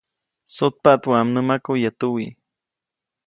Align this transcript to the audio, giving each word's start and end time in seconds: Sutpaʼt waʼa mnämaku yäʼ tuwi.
Sutpaʼt 0.55 1.03
waʼa 1.09 1.23
mnämaku 1.27 1.71
yäʼ 1.81 1.95
tuwi. 1.99 2.25